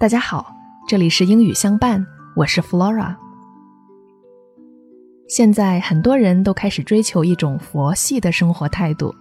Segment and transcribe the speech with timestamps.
[0.00, 0.54] 大家好，
[0.86, 3.16] 这里是英语相伴，我是 Flora。
[5.26, 9.12] 现在很多人都开始追求一种佛系的生活态度，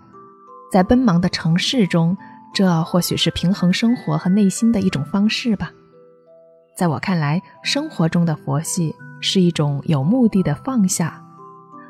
[0.72, 2.16] 在奔忙的城市中，
[2.54, 5.72] 这或许是平衡生活和内心的一种方式吧。
[6.78, 11.20] 在我看来，生活中的佛系是一种有目的的放下，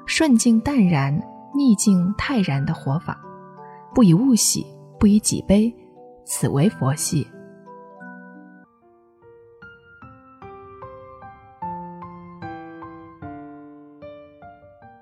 [0.06, 1.14] 顺境淡然，
[1.54, 3.20] 逆境泰然的活法，
[3.94, 4.66] 不以物喜，
[4.98, 5.76] 不以己悲。
[6.24, 7.28] 此为佛系。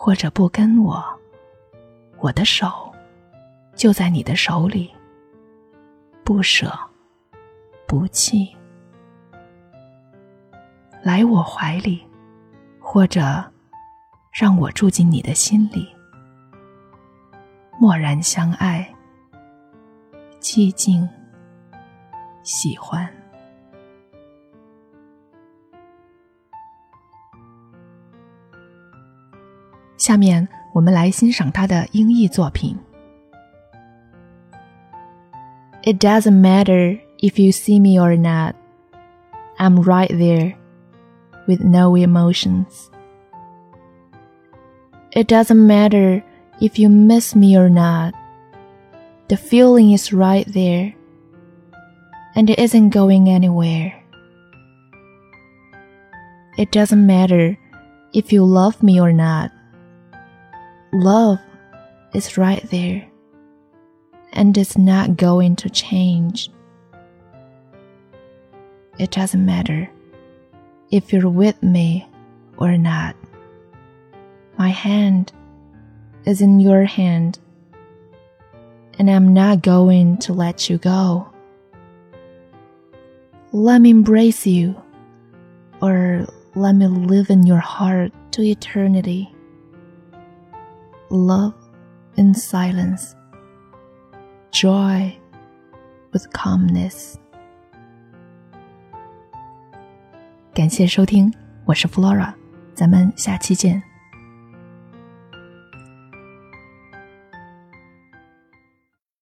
[0.00, 1.04] 或者不跟我，
[2.18, 2.94] 我的手
[3.74, 4.94] 就在你的手里，
[6.22, 6.72] 不舍
[7.84, 8.56] 不弃。
[11.02, 12.00] 来我怀里，
[12.78, 13.44] 或者
[14.32, 15.88] 让我住进你的心里。
[17.76, 18.88] 默然相爱，
[20.38, 21.06] 寂静
[22.44, 23.12] 喜欢。
[29.97, 32.77] 下面我们来欣赏他的英译作品。
[35.83, 38.55] It doesn't matter if you see me or not.
[39.57, 40.55] I'm right there
[41.47, 42.89] with no emotions.
[45.11, 46.23] It doesn't matter
[46.59, 48.13] if you miss me or not.
[49.27, 50.95] The feeling is right there,
[52.35, 53.93] and it isn't going anywhere.
[56.57, 57.57] It doesn't matter
[58.13, 59.51] if you love me or not.
[60.92, 61.38] Love
[62.14, 63.06] is right there,
[64.32, 66.50] and it's not going to change.
[68.98, 69.90] It doesn't matter
[70.90, 72.08] if you're with me
[72.56, 73.14] or not.
[74.56, 75.32] My hand
[76.24, 77.38] is in your hand,
[78.98, 81.30] and I'm not going to let you go.
[83.52, 84.74] Let me embrace you,
[85.82, 89.32] or let me live in your heart to eternity.
[91.10, 91.54] Love
[92.16, 93.14] in silence,
[94.50, 95.10] joy
[96.12, 97.14] with calmness.
[100.52, 101.32] 感谢收听，
[101.64, 102.34] 我是 Flora，
[102.74, 103.87] 咱们下期见。